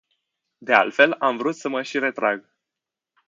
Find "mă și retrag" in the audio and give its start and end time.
1.69-2.55